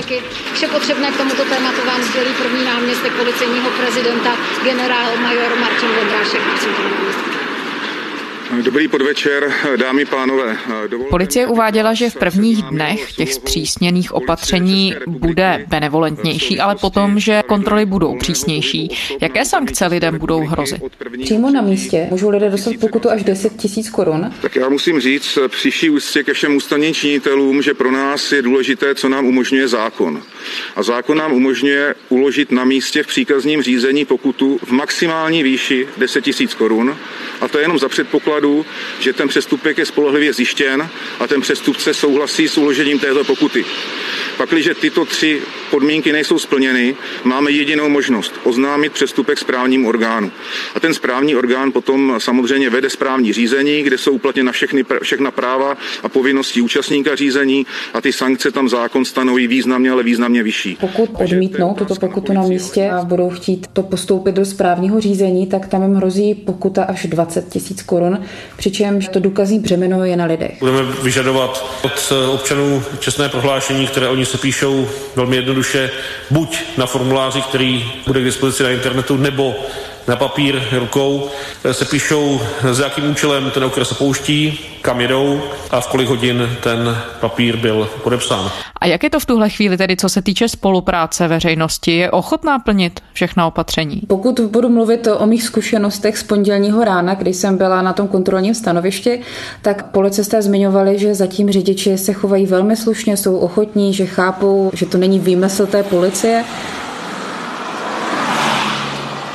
Vše 0.55 0.67
potřebné 0.69 1.11
k 1.11 1.17
tomuto 1.17 1.45
tématu 1.45 1.87
vám 1.87 2.03
sdělí 2.03 2.31
první 2.43 2.65
náměstek 2.65 3.13
policejního 3.13 3.71
prezidenta 3.81 4.31
generál 4.65 5.17
major 5.23 5.59
Martin 5.61 5.89
Vondrášek. 5.89 7.44
Dobrý 8.53 8.89
podvečer, 8.89 9.53
dámy 9.77 10.05
pánové. 10.05 10.57
Dovolte 10.89 11.11
Policie 11.11 11.47
uváděla, 11.47 11.95
že 11.95 12.11
v 12.11 12.17
prvních 12.17 12.63
dnech 12.63 13.13
těch 13.13 13.35
zpřísněných 13.35 14.15
opatření 14.15 14.95
bude 15.07 15.65
benevolentnější, 15.69 16.61
ale 16.61 16.77
potom, 16.77 17.21
že 17.21 17.43
kontroly 17.47 17.87
budou 17.87 18.17
přísnější. 18.19 18.89
Jaké 19.21 19.45
sankce 19.45 19.87
lidem 19.87 20.19
budou 20.19 20.41
hrozit? 20.41 20.83
Přímo 21.23 21.51
na 21.51 21.63
místě 21.63 22.07
můžou 22.11 22.31
lidé 22.31 22.51
dostat 22.51 22.77
pokutu 22.81 23.11
až 23.11 23.25
10 23.25 23.57
tisíc 23.57 23.91
korun. 23.91 24.33
Tak 24.43 24.57
já 24.57 24.69
musím 24.69 25.01
říct 25.01 25.39
při 25.49 25.71
vší 25.71 25.91
úctě 25.91 26.25
ke 26.25 26.33
všem 26.33 26.57
ústavním 26.57 26.95
činitelům, 26.95 27.63
že 27.63 27.75
pro 27.75 27.91
nás 27.91 28.33
je 28.33 28.43
důležité, 28.43 28.95
co 28.95 29.09
nám 29.09 29.27
umožňuje 29.27 29.69
zákon. 29.69 30.23
A 30.77 30.83
zákon 30.83 31.19
nám 31.19 31.33
umožňuje 31.33 31.95
uložit 32.09 32.53
na 32.53 32.65
místě 32.65 33.03
v 33.03 33.07
příkazním 33.07 33.63
řízení 33.63 34.05
pokutu 34.05 34.59
v 34.65 34.71
maximální 34.71 35.43
výši 35.43 35.89
10 35.97 36.25
tisíc 36.25 36.55
korun. 36.55 36.97
A 37.41 37.49
to 37.49 37.59
je 37.59 37.65
jenom 37.65 37.79
za 37.79 37.89
předpokladu, 37.89 38.34
případů, 38.35 38.67
že 39.01 39.13
ten 39.13 39.29
přestupek 39.29 39.79
je 39.79 39.87
spolehlivě 39.87 40.33
zjištěn 40.33 40.89
a 41.21 41.27
ten 41.27 41.41
přestupce 41.41 41.95
souhlasí 41.95 42.49
s 42.49 42.59
uložením 42.59 42.99
této 42.99 43.25
pokuty. 43.25 43.65
Pakliže 44.37 44.75
tyto 44.75 45.05
tři 45.05 45.43
podmínky 45.71 46.13
nejsou 46.13 46.39
splněny, 46.39 46.97
máme 47.25 47.51
jedinou 47.51 47.89
možnost 47.89 48.35
oznámit 48.45 48.93
přestupek 48.93 49.39
správnímu 49.39 49.89
orgánu. 49.89 50.31
A 50.75 50.81
ten 50.81 50.95
správní 50.95 51.37
orgán 51.37 51.73
potom 51.73 52.15
samozřejmě 52.19 52.71
vede 52.71 52.91
správní 52.91 53.33
řízení, 53.33 53.83
kde 53.83 53.99
jsou 53.99 54.13
uplatněna 54.13 54.53
všechny, 54.53 54.85
všechna 55.03 55.31
práva 55.31 55.77
a 56.03 56.09
povinnosti 56.09 56.61
účastníka 56.61 57.15
řízení 57.15 57.67
a 57.95 58.01
ty 58.01 58.13
sankce 58.13 58.51
tam 58.51 58.69
zákon 58.69 59.05
stanoví 59.05 59.47
významně, 59.47 59.91
ale 59.91 60.03
významně 60.03 60.43
vyšší. 60.43 60.77
Pokud 60.81 61.11
odmítnou 61.15 61.75
tuto 61.75 61.95
pokutu 61.95 62.33
na 62.33 62.43
místě 62.43 62.91
a 62.91 63.05
budou 63.05 63.31
chtít 63.31 63.67
to 63.73 63.83
postoupit 63.83 64.35
do 64.35 64.45
správního 64.45 65.01
řízení, 65.01 65.47
tak 65.47 65.69
tam 65.69 65.83
jim 65.83 65.95
hrozí 65.95 66.35
pokuta 66.35 66.85
až 66.85 67.07
20 67.07 67.49
tisíc 67.49 67.83
korun, 67.83 68.24
přičemž 68.57 69.09
to 69.09 69.21
důkazní 69.21 69.59
břemeno 69.61 70.05
je 70.05 70.17
na 70.17 70.25
lidech. 70.25 70.57
Budeme 70.61 70.83
vyžadovat 71.03 71.81
od 71.83 72.13
občanů 72.33 72.83
čestné 73.01 73.29
prohlášení, 73.29 73.87
které 73.87 74.09
oni 74.09 74.27
se 74.27 74.39
píšou 74.39 74.89
velmi 75.17 75.37
jednoduše, 75.37 75.91
buď 76.31 76.59
na 76.77 76.87
formuláři, 76.87 77.43
který 77.43 77.93
bude 78.07 78.21
k 78.21 78.25
dispozici 78.25 78.63
na 78.63 78.71
internetu, 78.71 79.17
nebo 79.17 79.55
na 80.09 80.17
papír 80.17 80.63
rukou 80.73 81.29
se 81.73 81.85
píšou, 81.85 82.41
s 82.73 82.79
jakým 82.79 83.11
účelem 83.11 83.51
ten 83.51 83.65
okres 83.65 83.93
opouští, 83.93 84.59
kam 84.83 85.01
jedou 85.01 85.41
a 85.71 85.81
v 85.81 85.89
kolik 85.89 86.09
hodin 86.09 86.51
ten 86.63 86.97
papír 87.21 87.57
byl 87.57 87.89
podepsán. 88.03 88.51
A 88.81 88.87
jak 88.87 89.03
je 89.03 89.11
to 89.11 89.21
v 89.21 89.27
tuhle 89.27 89.51
chvíli 89.51 89.77
tedy, 89.77 89.97
co 89.97 90.09
se 90.09 90.23
týče 90.23 90.49
spolupráce 90.49 91.29
veřejnosti? 91.29 91.97
Je 91.97 92.11
ochotná 92.11 92.59
plnit 92.59 93.01
všechna 93.13 93.47
opatření? 93.47 94.03
Pokud 94.09 94.41
budu 94.41 94.69
mluvit 94.69 95.09
o 95.19 95.27
mých 95.27 95.43
zkušenostech 95.43 96.19
z 96.19 96.23
pondělního 96.23 96.85
rána, 96.85 97.15
kdy 97.15 97.35
jsem 97.35 97.57
byla 97.57 97.83
na 97.83 97.93
tom 97.93 98.09
kontrolním 98.09 98.55
stanovišti, 98.55 99.21
tak 99.63 99.91
policisté 99.91 100.43
zmiňovali, 100.43 100.99
že 100.99 101.15
zatím 101.15 101.51
řidiči 101.51 101.99
se 101.99 102.13
chovají 102.13 102.47
velmi 102.47 102.77
slušně, 102.77 103.17
jsou 103.17 103.37
ochotní, 103.37 103.95
že 103.95 104.07
chápou, 104.07 104.71
že 104.75 104.87
to 104.87 104.99
není 104.99 105.19
výmysl 105.19 105.67
té 105.67 105.83
policie, 105.83 106.45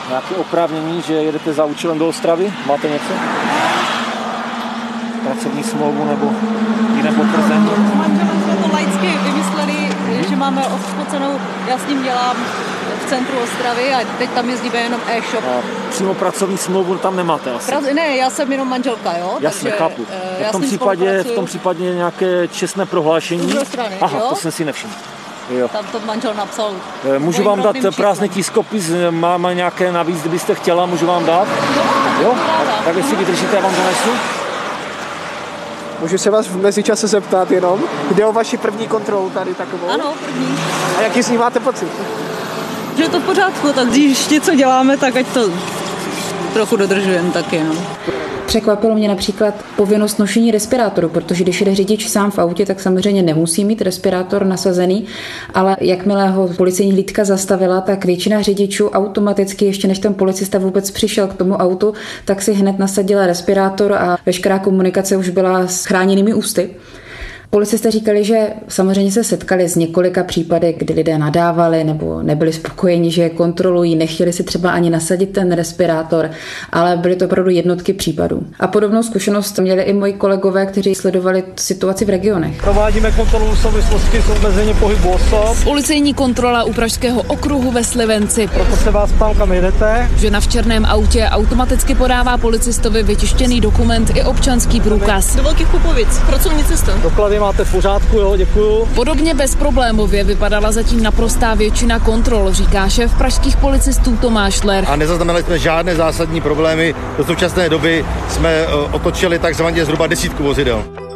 Nějaké 0.10 0.36
oprávnění, 0.36 1.02
že 1.02 1.14
jedete 1.14 1.54
za 1.54 1.66
účelem 1.66 2.00
do 2.00 2.08
Ostravy? 2.08 2.54
Máte 2.66 2.90
něco? 2.90 3.14
Pracovní 5.24 5.64
smlouvu 5.64 6.06
nebo 6.06 6.32
jiné 6.96 7.12
potvrzení? 7.12 7.70
Jsme 8.44 8.56
to 8.56 8.74
laicky 8.74 9.08
vymysleli, 9.24 9.90
že 10.30 10.36
máme 10.36 10.68
ospocenou, 10.68 11.40
já 11.68 11.78
s 11.78 11.88
ním 11.88 12.04
dělám 12.04 12.38
v 13.06 13.10
centru 13.10 13.40
Ostravy 13.44 13.94
a 13.94 14.00
teď 14.18 14.30
tam 14.30 14.50
jezdíme 14.50 14.78
jenom 14.80 15.02
e-shop. 15.08 15.44
A 15.44 15.62
přímo 15.90 16.14
pracovní 16.14 16.58
smlouvu 16.58 16.98
tam 16.98 17.16
nemáte 17.16 17.52
asi? 17.52 17.72
Pra, 17.72 17.80
ne, 17.80 18.16
já 18.16 18.30
jsem 18.30 18.52
jenom 18.52 18.70
manželka, 18.70 19.18
jo? 19.18 19.38
Jasně, 19.40 19.70
takže, 19.70 19.78
chápu. 19.78 20.06
Eh, 20.40 20.44
v 20.50 20.52
tom, 20.52 20.62
případě, 20.62 21.24
v 21.24 21.32
tom 21.32 21.46
případě 21.46 21.96
nějaké 21.96 22.48
čestné 22.48 22.86
prohlášení? 22.86 23.52
Z 23.52 23.68
strany, 23.68 23.98
Aha, 24.02 24.20
jo? 24.20 24.26
to 24.30 24.36
jsem 24.36 24.52
si 24.52 24.66
nevšiml. 24.66 24.94
Jo. 25.50 25.68
Tam 25.68 25.86
to 25.86 26.00
manžel 26.00 26.34
napsal. 26.34 26.72
Eh, 27.16 27.20
můžu 27.20 27.44
vám 27.44 27.62
dát 27.62 27.76
prázdný 27.96 28.30
tiskopis, 28.30 28.92
máme 29.10 29.56
nějaké 29.56 29.92
navíc, 29.92 30.22
kdybyste 30.22 30.56
chtěla, 30.56 30.86
můžu 30.86 31.06
vám 31.06 31.26
dát? 31.26 31.48
No, 31.76 31.84
jo? 32.22 32.36
Tak, 32.58 32.86
tak 32.86 32.96
jestli 32.96 33.16
vydržíte, 33.16 33.56
já 33.56 33.62
vám 33.62 33.76
donesu. 33.76 34.10
Můžu 36.00 36.18
se 36.18 36.30
vás 36.30 36.48
v 36.48 36.62
mezičase 36.62 37.08
zeptat 37.08 37.52
jenom, 37.52 37.84
jde 38.12 38.26
o 38.26 38.32
vaši 38.32 38.58
první 38.58 38.88
kontrolu 38.88 39.30
tady 39.30 39.54
takovou? 39.54 39.90
Ano, 39.90 40.14
první. 40.26 40.58
A 40.98 41.02
jaký 41.02 41.22
z 41.22 41.30
ní 41.30 41.38
máte 41.38 41.60
pocit? 41.60 41.90
Že 42.98 43.04
je 43.04 43.10
to 43.10 43.20
v 43.20 43.24
pořádku, 43.24 43.74
tak 43.74 43.88
když 43.88 44.28
něco 44.28 44.56
děláme, 44.56 44.98
tak 44.98 45.16
ať 45.16 45.28
to 45.28 45.50
trochu 46.54 46.76
dodržujeme 46.76 47.32
taky. 47.32 47.64
No. 47.64 47.76
Překvapilo 48.50 48.96
mě 48.96 49.08
například 49.08 49.66
povinnost 49.76 50.20
nošení 50.20 50.52
respirátoru, 50.52 51.10
protože 51.10 51.44
když 51.44 51.62
jde 51.62 51.76
řidič 51.76 52.10
sám 52.10 52.32
v 52.32 52.40
autě, 52.40 52.66
tak 52.66 52.80
samozřejmě 52.80 53.22
nemusí 53.22 53.66
mít 53.66 53.82
respirátor 53.82 54.46
nasazený, 54.46 55.06
ale 55.54 55.78
jakmile 55.82 56.30
ho 56.30 56.48
policejní 56.48 56.92
hlídka 56.92 57.24
zastavila, 57.24 57.82
tak 57.82 58.06
většina 58.06 58.42
řidičů 58.42 58.90
automaticky, 58.90 59.66
ještě 59.66 59.88
než 59.88 60.00
ten 60.00 60.14
policista 60.14 60.58
vůbec 60.58 60.92
přišel 60.92 61.28
k 61.28 61.34
tomu 61.34 61.54
autu, 61.54 61.94
tak 62.26 62.42
si 62.42 62.54
hned 62.54 62.80
nasadila 62.80 63.28
respirátor 63.28 63.94
a 63.94 64.18
veškerá 64.26 64.60
komunikace 64.60 65.18
už 65.18 65.30
byla 65.30 65.68
s 65.68 65.86
chráněnými 65.86 66.34
ústy. 66.34 66.70
Policisté 67.52 67.92
říkali, 67.92 68.24
že 68.24 68.48
samozřejmě 68.68 69.12
se 69.12 69.24
setkali 69.24 69.70
s 69.70 69.76
několika 69.76 70.24
případy, 70.24 70.76
kdy 70.78 70.94
lidé 70.94 71.18
nadávali 71.18 71.84
nebo 71.84 72.22
nebyli 72.24 72.54
spokojeni, 72.54 73.12
že 73.12 73.22
je 73.22 73.30
kontrolují, 73.30 73.96
nechtěli 73.96 74.34
si 74.34 74.44
třeba 74.44 74.72
ani 74.72 74.90
nasadit 74.90 75.26
ten 75.26 75.52
respirátor, 75.52 76.30
ale 76.72 76.98
byly 76.98 77.16
to 77.16 77.26
opravdu 77.26 77.52
jednotky 77.52 77.94
případů. 77.94 78.44
A 78.60 78.68
podobnou 78.68 79.04
zkušenost 79.04 79.60
měli 79.60 79.84
i 79.84 79.94
moji 79.94 80.14
kolegové, 80.14 80.66
kteří 80.66 80.96
sledovali 80.96 81.44
situaci 81.56 82.06
v 82.06 82.10
regionech. 82.10 82.62
Provádíme 82.62 83.12
kontrolu 83.12 83.52
v 83.52 83.60
souvislosti 83.60 84.22
s 84.22 84.30
omezením 84.30 84.76
pohybu 84.76 85.10
osob. 85.10 85.64
Policejní 85.64 86.14
kontrola 86.14 86.64
u 86.64 86.74
Pražského 86.74 87.22
okruhu 87.22 87.72
ve 87.72 87.84
Slivenci. 87.84 88.48
Proto 88.48 88.76
se 88.76 88.92
vás 88.92 89.12
ptám, 89.12 89.36
kam 89.36 89.52
jedete. 89.52 90.10
Žena 90.16 90.40
v 90.40 90.48
černém 90.48 90.86
autě 90.86 91.28
automaticky 91.32 91.96
podává 91.96 92.38
policistovi 92.38 93.04
vytištěný 93.04 93.62
dokument 93.62 94.12
i 94.16 94.24
občanský 94.24 94.82
průkaz. 94.82 95.36
Do 95.36 95.44
Velkých 95.44 95.68
Kupovic, 95.68 96.20
pracovní 96.28 96.64
cesta. 96.64 96.98
Doklady 97.04 97.39
máte 97.40 97.66
v 97.66 97.72
pořádku, 97.72 98.18
jo, 98.18 98.36
děkuju. 98.38 98.86
Podobně 98.96 99.34
bezproblémově 99.34 100.24
vypadala 100.24 100.72
zatím 100.72 101.04
naprostá 101.04 101.54
většina 101.54 102.00
kontrol, 102.00 102.54
říká 102.54 102.90
šéf 102.90 103.18
pražských 103.18 103.58
policistů 103.58 104.18
Tomáš 104.18 104.64
Ler. 104.64 104.86
A 104.88 104.96
nezaznamenali 104.96 105.44
jsme 105.44 105.60
žádné 105.60 105.96
zásadní 105.96 106.42
problémy. 106.42 106.96
Do 107.18 107.24
současné 107.26 107.70
doby 107.70 108.06
jsme 108.30 108.50
eh, 108.50 108.68
otočili 108.92 109.40
takzvaně 109.40 109.86
zhruba 109.86 110.08
desítku 110.08 110.44
vozidel. 110.44 111.09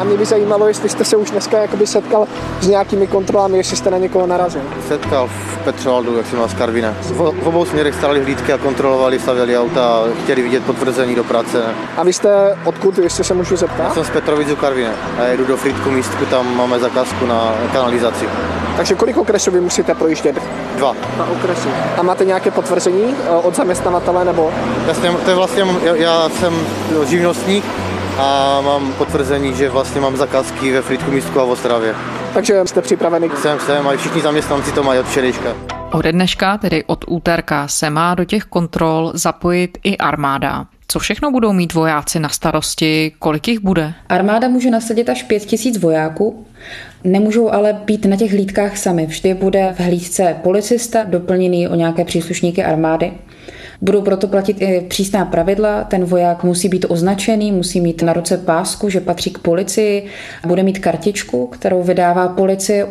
A 0.00 0.04
mě 0.04 0.16
by 0.16 0.24
zajímalo, 0.24 0.68
jestli 0.68 0.88
jste 0.88 1.04
se 1.04 1.16
už 1.16 1.30
dneska 1.30 1.58
jakoby 1.58 1.86
setkal 1.86 2.26
s 2.60 2.66
nějakými 2.66 3.06
kontrolami, 3.06 3.56
jestli 3.56 3.76
jste 3.76 3.90
na 3.90 3.98
někoho 3.98 4.26
narazil. 4.26 4.62
Setkal 4.88 5.28
v 5.28 5.58
Petrovaldu, 5.64 6.16
jak 6.16 6.26
jsem 6.26 6.38
mal 6.38 6.48
z 6.48 6.54
Karvina. 6.54 6.94
V, 7.00 7.16
v 7.42 7.46
obou 7.46 7.64
směrech 7.64 7.94
stali 7.94 8.24
hlídky 8.24 8.52
a 8.52 8.58
kontrolovali, 8.58 9.18
stavěli 9.18 9.58
auta 9.58 10.02
chtěli 10.24 10.42
vidět 10.42 10.64
potvrzení 10.64 11.14
do 11.14 11.24
práce. 11.24 11.64
A 11.96 12.02
vy 12.02 12.12
jste 12.12 12.58
odkud, 12.64 12.98
jestli 12.98 13.24
se 13.24 13.34
můžu 13.34 13.56
zeptat? 13.56 13.84
Já 13.84 13.94
jsem 13.94 14.04
z 14.04 14.10
Petrovic 14.10 14.48
Karvina 14.60 14.90
a 15.18 15.24
jedu 15.24 15.44
do 15.44 15.56
Frýdku 15.56 15.90
místku, 15.90 16.24
tam 16.26 16.56
máme 16.56 16.78
zakázku 16.78 17.26
na 17.26 17.54
kanalizaci. 17.72 18.28
Takže 18.76 18.94
kolik 18.94 19.16
okresů 19.16 19.50
vy 19.50 19.60
musíte 19.60 19.94
projíždět? 19.94 20.42
Dva. 20.76 20.96
Dva 21.16 21.28
okresy. 21.32 21.68
A 21.98 22.02
máte 22.02 22.24
nějaké 22.24 22.50
potvrzení 22.50 23.14
eh, 23.24 23.30
od 23.30 23.56
zaměstnavatele 23.56 24.24
nebo? 24.24 24.50
Jasně, 24.86 25.12
to 25.24 25.30
je 25.30 25.36
vlastně, 25.36 25.66
já, 25.82 25.94
já 25.94 26.28
jsem 26.28 26.54
živnostník, 27.06 27.64
a 28.20 28.60
mám 28.60 28.92
potvrzení, 28.92 29.54
že 29.54 29.68
vlastně 29.68 30.00
mám 30.00 30.16
zakázky 30.16 30.72
ve 30.72 30.82
Frýdku 30.82 31.10
místku 31.10 31.40
a 31.40 31.44
v 31.44 31.50
Ostravě. 31.50 31.94
Takže 32.34 32.62
jste 32.64 32.82
připravený? 32.82 33.30
Jsem, 33.36 33.60
jsem, 33.60 33.88
a 33.88 33.96
všichni 33.96 34.20
zaměstnanci 34.20 34.72
to 34.72 34.82
mají 34.82 35.00
od 35.00 35.06
včerejška. 35.06 35.56
Ode 35.92 36.12
dneška, 36.12 36.58
tedy 36.58 36.84
od 36.84 37.04
úterka, 37.08 37.68
se 37.68 37.90
má 37.90 38.14
do 38.14 38.24
těch 38.24 38.44
kontrol 38.44 39.12
zapojit 39.14 39.78
i 39.84 39.96
armáda. 39.96 40.66
Co 40.88 40.98
všechno 40.98 41.30
budou 41.30 41.52
mít 41.52 41.74
vojáci 41.74 42.20
na 42.20 42.28
starosti, 42.28 43.12
kolik 43.18 43.48
jich 43.48 43.60
bude? 43.60 43.94
Armáda 44.08 44.48
může 44.48 44.70
nasadit 44.70 45.08
až 45.08 45.22
pět 45.22 45.44
tisíc 45.44 45.78
vojáků, 45.78 46.46
nemůžou 47.04 47.50
ale 47.50 47.72
být 47.72 48.04
na 48.04 48.16
těch 48.16 48.32
hlídkách 48.32 48.76
sami. 48.76 49.06
Vždy 49.06 49.34
bude 49.34 49.74
v 49.76 49.80
hlídce 49.80 50.36
policista 50.42 51.04
doplněný 51.04 51.68
o 51.68 51.74
nějaké 51.74 52.04
příslušníky 52.04 52.64
armády. 52.64 53.12
Budou 53.82 54.02
proto 54.02 54.28
platit 54.28 54.62
i 54.62 54.86
přísná 54.88 55.24
pravidla. 55.24 55.84
Ten 55.84 56.04
voják 56.04 56.44
musí 56.44 56.68
být 56.68 56.86
označený, 56.88 57.52
musí 57.52 57.80
mít 57.80 58.02
na 58.02 58.12
ruce 58.12 58.38
pásku, 58.38 58.88
že 58.88 59.00
patří 59.00 59.30
k 59.30 59.38
policii, 59.38 60.06
bude 60.46 60.62
mít 60.62 60.78
kartičku, 60.78 61.46
kterou 61.46 61.82
vydává 61.82 62.28
policie 62.28 62.86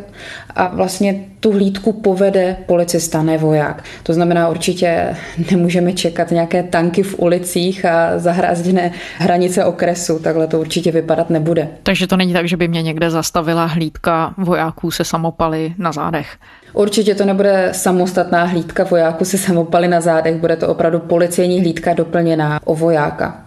a 0.56 0.68
vlastně 0.68 1.26
tu 1.40 1.52
hlídku 1.52 1.94
povede 1.94 2.58
policista, 2.66 3.24
ne 3.24 3.38
voják. 3.38 3.84
To 4.04 4.14
znamená, 4.14 4.50
určitě 4.50 5.16
nemůžeme 5.52 5.94
čekat 5.94 6.32
nějaké 6.32 6.64
tanky 6.64 7.04
v 7.04 7.20
ulicích 7.20 7.86
a 7.86 8.20
zahrázděné 8.20 8.92
hranice 9.18 9.66
okresu. 9.66 10.20
Takhle 10.20 10.48
to 10.48 10.60
určitě 10.60 10.92
vypadat 10.92 11.30
nebude. 11.30 11.68
Takže 11.84 12.08
to 12.08 12.18
není 12.18 12.34
tak, 12.34 12.48
že 12.48 12.58
by 12.58 12.68
mě 12.68 12.82
někde 12.82 13.10
zastavila 13.10 13.66
hlídka 13.66 14.34
vojáků 14.38 14.92
se 14.92 15.04
samopaly 15.04 15.74
na 15.78 15.92
zádech. 15.92 16.38
Určitě 16.74 17.16
to 17.16 17.26
nebude 17.26 17.70
samostatná 17.72 18.44
hlídka 18.44 18.84
vojáků 18.84 19.26
se 19.26 19.38
samopaly 19.38 19.88
na 19.88 20.02
zádech, 20.02 20.36
bude 20.36 20.56
to 20.56 20.68
opravdu 20.68 21.00
policejní 21.00 21.60
hlídka 21.60 21.94
doplněná 21.94 22.60
o 22.66 22.76
vojáka. 22.76 23.46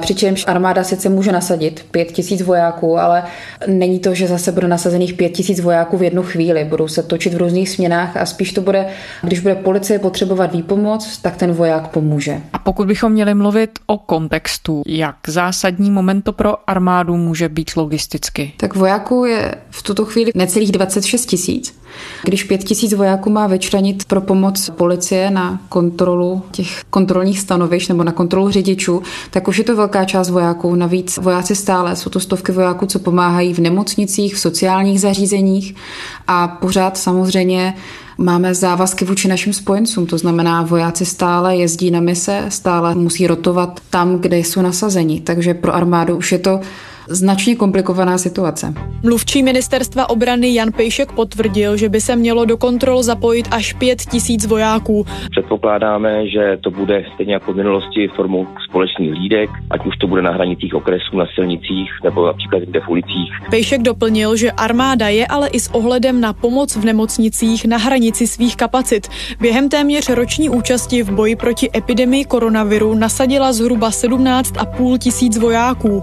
Přičemž 0.00 0.44
armáda 0.46 0.84
sice 0.84 1.08
může 1.08 1.32
nasadit 1.32 1.86
pět 1.90 2.12
tisíc 2.12 2.42
vojáků, 2.42 2.98
ale 2.98 3.22
není 3.66 3.98
to, 3.98 4.14
že 4.14 4.28
zase 4.28 4.52
bude 4.52 4.68
nasazených 4.68 5.14
pět 5.14 5.28
tisíc 5.28 5.60
vojáků 5.60 5.96
v 5.96 6.02
jednu 6.02 6.22
chvíli. 6.22 6.64
Budou 6.64 6.88
se 6.88 7.02
točit 7.02 7.34
v 7.34 7.36
různých 7.36 7.68
směnách 7.68 8.16
a 8.16 8.26
spíš 8.26 8.52
to 8.52 8.60
bude, 8.60 8.86
když 9.22 9.40
bude 9.40 9.54
policie 9.54 9.98
potřebovat 9.98 10.52
výpomoc, 10.52 11.18
tak 11.18 11.36
ten 11.36 11.52
voják 11.52 11.88
pomůže. 11.88 12.40
A 12.52 12.58
pokud 12.58 12.86
bychom 12.86 13.12
měli 13.12 13.34
mluvit 13.34 13.70
o 13.86 13.98
kontextu, 13.98 14.82
jak 14.86 15.16
zásadní 15.26 15.90
moment 15.90 16.22
to 16.22 16.32
pro 16.32 16.70
armádu 16.70 17.16
může 17.16 17.48
být 17.48 17.70
logisticky? 17.76 18.52
Tak 18.56 18.76
vojáků 18.76 19.24
je 19.24 19.54
v 19.70 19.82
tuto 19.82 20.04
chvíli 20.04 20.32
necelých 20.34 20.72
26 20.72 21.26
tisíc. 21.26 21.74
Když 22.24 22.44
pět 22.44 22.64
tisíc 22.64 22.92
vojáků 22.92 23.30
má 23.30 23.46
vyčlenit 23.46 24.04
pro 24.04 24.20
pomoc 24.20 24.70
policie 24.70 25.30
na 25.30 25.60
kontrolu 25.68 26.42
těch 26.50 26.84
kontrolních 26.90 27.40
stanovišť 27.40 27.88
nebo 27.88 28.04
na 28.04 28.12
kontrolu 28.12 28.50
řidičů, 28.50 29.02
tak 29.30 29.48
už 29.48 29.58
je 29.58 29.64
to 29.64 29.76
velká 29.84 30.04
část 30.04 30.30
vojáků. 30.30 30.74
Navíc 30.74 31.18
vojáci 31.18 31.54
stále, 31.54 31.96
jsou 31.96 32.10
to 32.10 32.20
stovky 32.20 32.52
vojáků, 32.52 32.86
co 32.86 32.98
pomáhají 32.98 33.54
v 33.54 33.58
nemocnicích, 33.58 34.34
v 34.34 34.38
sociálních 34.38 35.00
zařízeních 35.00 35.74
a 36.26 36.48
pořád 36.48 36.96
samozřejmě 36.96 37.74
máme 38.18 38.54
závazky 38.54 39.04
vůči 39.04 39.28
našim 39.28 39.52
spojencům, 39.52 40.06
to 40.06 40.18
znamená, 40.18 40.62
vojáci 40.62 41.06
stále 41.06 41.56
jezdí 41.56 41.90
na 41.90 42.00
mise, 42.00 42.44
stále 42.48 42.94
musí 42.94 43.26
rotovat 43.26 43.80
tam, 43.90 44.18
kde 44.18 44.38
jsou 44.38 44.62
nasazeni. 44.62 45.20
Takže 45.20 45.54
pro 45.54 45.74
armádu 45.74 46.16
už 46.16 46.32
je 46.32 46.38
to 46.38 46.60
značně 47.08 47.56
komplikovaná 47.56 48.18
situace. 48.18 48.74
Mluvčí 49.02 49.42
ministerstva 49.42 50.10
obrany 50.10 50.54
Jan 50.54 50.72
Pejšek 50.72 51.12
potvrdil, 51.12 51.76
že 51.76 51.88
by 51.88 52.00
se 52.00 52.16
mělo 52.16 52.44
do 52.44 52.56
kontrol 52.56 53.02
zapojit 53.02 53.48
až 53.50 53.72
pět 53.72 53.98
tisíc 53.98 54.46
vojáků. 54.46 55.06
Předpokládáme, 55.30 56.28
že 56.28 56.58
to 56.60 56.70
bude 56.70 57.04
stejně 57.14 57.34
jako 57.34 57.52
v 57.52 57.56
minulosti 57.56 58.08
formou 58.16 58.46
společných 58.68 59.12
lídek, 59.12 59.50
ať 59.70 59.86
už 59.86 59.96
to 59.96 60.06
bude 60.06 60.22
na 60.22 60.30
hranicích 60.30 60.74
okresů, 60.74 61.16
na 61.16 61.24
silnicích 61.34 61.90
nebo 62.04 62.26
například 62.26 62.58
jinde 62.58 62.80
v 62.80 62.88
ulicích. 62.88 63.30
Pejšek 63.50 63.82
doplnil, 63.82 64.36
že 64.36 64.52
armáda 64.52 65.08
je 65.08 65.26
ale 65.26 65.48
i 65.48 65.60
s 65.60 65.74
ohledem 65.74 66.20
na 66.20 66.32
pomoc 66.32 66.76
v 66.76 66.84
nemocnicích 66.84 67.64
na 67.64 67.76
hranici 67.76 68.26
svých 68.26 68.56
kapacit. 68.56 69.08
Během 69.40 69.68
téměř 69.68 70.08
roční 70.08 70.48
účasti 70.48 71.02
v 71.02 71.10
boji 71.10 71.36
proti 71.36 71.70
epidemii 71.76 72.24
koronaviru 72.24 72.94
nasadila 72.94 73.52
zhruba 73.52 73.90
17,5 73.90 74.98
tisíc 74.98 75.38
vojáků. 75.38 76.02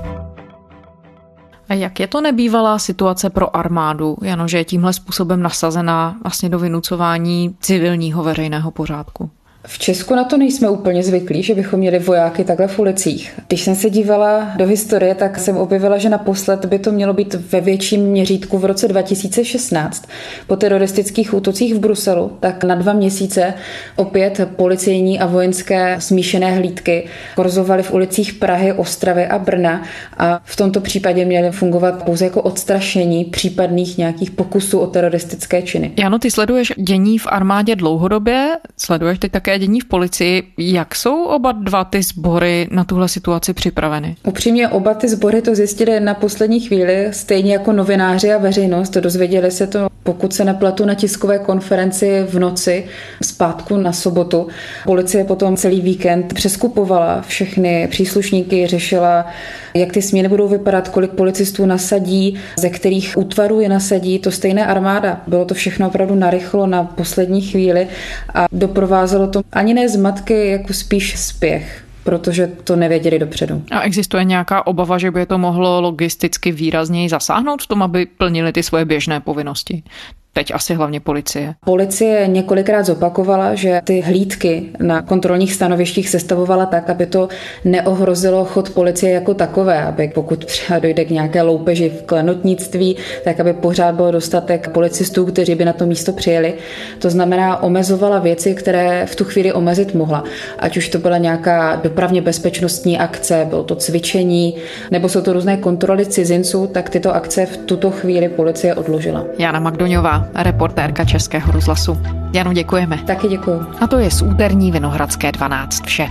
Jak 1.74 2.00
je 2.00 2.08
to 2.08 2.22
nebývalá 2.22 2.80
situace 2.80 3.30
pro 3.30 3.56
armádu, 3.56 4.18
Jano, 4.22 4.48
že 4.48 4.58
je 4.58 4.66
tímhle 4.66 4.94
způsobem 4.94 5.42
nasazená 5.42 6.16
vlastně 6.24 6.50
do 6.50 6.60
vynucování 6.60 7.56
civilního 7.60 8.24
veřejného 8.24 8.72
pořádku? 8.72 9.30
V 9.68 9.80
Česku 9.80 10.16
na 10.16 10.24
to 10.24 10.38
nejsme 10.38 10.70
úplně 10.70 11.04
zvyklí, 11.04 11.44
že 11.44 11.56
bychom 11.56 11.80
měli 11.80 12.00
vojáky 12.00 12.44
takhle 12.44 12.68
v 12.68 12.80
ulicích. 12.80 13.40
Když 13.48 13.62
jsem 13.62 13.76
se 13.76 13.90
dívala 13.90 14.52
do 14.58 14.66
historie, 14.66 15.16
tak 15.16 15.40
jsem 15.40 15.58
objevila, 15.58 15.98
že 15.98 16.10
naposled 16.10 16.66
by 16.66 16.80
to 16.80 16.92
mělo 16.92 17.14
být 17.14 17.34
ve 17.34 17.62
větším 17.62 18.02
měřítku 18.02 18.58
v 18.58 18.66
roce 18.66 18.88
2016. 18.88 20.10
Po 20.48 20.56
teroristických 20.56 21.34
útocích 21.34 21.76
v 21.76 21.80
Bruselu, 21.80 22.38
tak 22.40 22.64
na 22.64 22.76
dva 22.76 22.94
měsíce 22.94 23.54
opět 23.96 24.48
policejní 24.56 25.20
a 25.20 25.26
vojenské 25.26 25.96
smíšené 26.00 26.52
hlídky 26.52 27.08
korzovaly 27.36 27.84
v 27.84 27.94
ulicích 27.94 28.34
Prahy, 28.34 28.74
Ostravy 28.74 29.28
a 29.28 29.40
Brna 29.40 29.84
a 30.18 30.42
v 30.44 30.56
tomto 30.56 30.82
případě 30.82 31.26
měly 31.26 31.52
fungovat 31.52 32.04
pouze 32.04 32.26
jako 32.26 32.42
odstrašení 32.42 33.26
případných 33.26 33.98
nějakých 33.98 34.32
pokusů 34.32 34.80
o 34.80 34.88
teroristické 34.88 35.62
činy. 35.62 35.92
Jano, 35.98 36.20
ty 36.20 36.32
sleduješ 36.32 36.74
dění 36.78 37.18
v 37.18 37.28
armádě 37.30 37.76
dlouhodobě, 37.76 38.50
sleduješ 38.78 39.20
teď 39.20 39.32
také 39.32 39.51
dění 39.60 39.80
v 39.80 39.86
policii. 39.86 40.44
Jak 40.58 40.96
jsou 40.96 41.24
oba 41.24 41.52
dva 41.52 41.84
ty 41.84 42.04
sbory 42.04 42.68
na 42.72 42.84
tuhle 42.84 43.10
situaci 43.10 43.54
připraveny? 43.54 44.16
Upřímně 44.28 44.68
oba 44.68 44.94
ty 44.94 45.10
sbory 45.10 45.42
to 45.42 45.56
zjistili 45.56 46.00
na 46.00 46.14
poslední 46.14 46.60
chvíli, 46.60 47.08
stejně 47.12 47.54
jako 47.54 47.72
novináři 47.72 48.34
a 48.34 48.38
veřejnost. 48.38 48.98
Dozvěděli 48.98 49.52
se 49.52 49.68
to, 49.68 49.88
pokud 50.04 50.34
se 50.34 50.46
nepletu, 50.46 50.86
na 50.86 50.94
tiskové 50.94 51.40
konferenci 51.40 52.26
v 52.30 52.40
noci 52.40 52.86
zpátku 53.24 53.78
na 53.78 53.94
sobotu. 53.94 54.48
Policie 54.86 55.24
potom 55.24 55.58
celý 55.58 55.82
víkend 55.82 56.34
přeskupovala 56.34 57.22
všechny 57.22 57.88
příslušníky, 57.92 58.68
řešila, 58.68 59.26
jak 59.74 59.92
ty 59.92 60.02
směny 60.02 60.30
budou 60.30 60.48
vypadat, 60.48 60.90
kolik 60.90 61.12
policistů 61.12 61.66
nasadí, 61.66 62.40
ze 62.60 62.70
kterých 62.70 63.18
útvarů 63.18 63.60
je 63.60 63.70
nasadí. 63.70 64.20
To 64.20 64.32
stejné 64.32 64.66
armáda. 64.66 65.22
Bylo 65.28 65.46
to 65.46 65.54
všechno 65.54 65.88
opravdu 65.88 66.16
narychlo 66.16 66.68
na 66.68 66.84
poslední 66.84 67.42
chvíli 67.42 67.88
a 68.34 68.46
doprovázelo 68.52 69.28
to 69.28 69.41
ani 69.52 69.74
ne 69.74 69.90
zmatky, 69.90 70.48
jako 70.48 70.74
spíš 70.74 71.20
spěch 71.20 71.84
protože 72.04 72.48
to 72.48 72.76
nevěděli 72.76 73.20
dopředu. 73.20 73.64
A 73.72 73.82
existuje 73.82 74.24
nějaká 74.24 74.68
obava, 74.68 74.98
že 74.98 75.12
by 75.12 75.26
to 75.26 75.38
mohlo 75.38 75.82
logisticky 75.82 76.52
výrazněji 76.52 77.10
zasáhnout 77.10 77.62
v 77.62 77.68
tom, 77.68 77.84
aby 77.84 78.06
plnili 78.06 78.54
ty 78.54 78.64
svoje 78.64 78.86
běžné 78.86 79.20
povinnosti? 79.20 79.84
Teď 80.34 80.52
asi 80.54 80.74
hlavně 80.74 81.00
policie. 81.00 81.54
Policie 81.66 82.28
několikrát 82.28 82.86
zopakovala, 82.86 83.56
že 83.56 83.82
ty 83.84 84.02
hlídky 84.02 84.70
na 84.80 85.02
kontrolních 85.02 85.54
stanovištích 85.54 86.10
sestavovala 86.10 86.66
tak, 86.66 86.90
aby 86.90 87.06
to 87.06 87.28
neohrozilo 87.66 88.46
chod 88.46 88.70
policie 88.70 89.12
jako 89.12 89.34
takové, 89.34 89.84
aby 89.84 90.12
pokud 90.16 90.46
třeba 90.46 90.80
dojde 90.80 91.06
k 91.06 91.10
nějaké 91.10 91.42
loupeži 91.42 91.90
v 91.90 92.02
klenotnictví, 92.02 92.98
tak 93.24 93.40
aby 93.40 93.54
pořád 93.54 93.96
bylo 93.96 94.12
dostatek 94.12 94.70
policistů, 94.70 95.26
kteří 95.26 95.56
by 95.56 95.66
na 95.66 95.74
to 95.74 95.86
místo 95.86 96.14
přijeli. 96.14 96.54
To 97.00 97.10
znamená, 97.10 97.64
omezovala 97.64 98.20
věci, 98.20 98.54
které 98.56 99.06
v 99.06 99.16
tu 99.16 99.24
chvíli 99.24 99.54
omezit 99.54 99.96
mohla. 99.96 100.24
Ať 100.60 100.78
už 100.78 100.90
to 100.90 101.00
byla 101.00 101.18
nějaká 101.18 101.76
dopravně 101.76 102.22
bezpečnostní 102.22 102.98
akce, 102.98 103.46
bylo 103.50 103.64
to 103.64 103.76
cvičení, 103.76 104.56
nebo 104.92 105.10
jsou 105.10 105.22
to 105.22 105.34
různé 105.34 105.58
kontroly 105.58 106.06
cizinců, 106.06 106.68
tak 106.68 106.90
tyto 106.90 107.16
akce 107.16 107.46
v 107.46 107.58
tuto 107.58 107.92
chvíli 107.92 108.30
policie 108.30 108.76
odložila. 108.76 109.26
Jana 109.38 109.60
Magdoňová, 109.60 110.21
reportérka 110.36 111.06
Českého 111.06 111.52
rozhlasu. 111.52 112.02
Janu, 112.34 112.52
děkujeme. 112.52 112.98
Taky 112.98 113.28
děkuji. 113.28 113.62
A 113.82 113.88
to 113.88 114.00
je 114.00 114.12
z 114.12 114.22
úterní 114.22 114.72
Vinohradské 114.72 115.32
12 115.32 115.86
vše. 115.86 116.08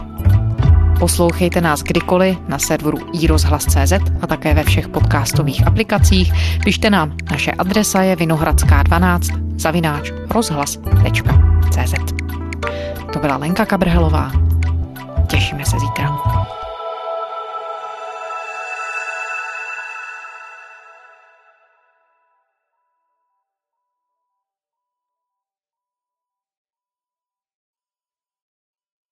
Poslouchejte 0.98 1.60
nás 1.60 1.82
kdykoliv 1.82 2.38
na 2.48 2.58
serveru 2.58 2.98
iRozhlas.cz 3.12 3.92
a 4.22 4.26
také 4.26 4.54
ve 4.54 4.64
všech 4.64 4.88
podcastových 4.88 5.66
aplikacích. 5.66 6.32
Pište 6.64 6.90
nám, 6.90 7.16
naše 7.30 7.52
adresa 7.52 8.02
je 8.02 8.16
vinohradská12 8.16 9.40
zavináč 9.56 10.12
rozhlas.cz 10.30 11.94
To 13.12 13.18
byla 13.18 13.36
Lenka 13.36 13.66
Kabrhelová. 13.66 14.32
Těšíme 15.26 15.64
se 15.64 15.76
zítra. 15.78 16.39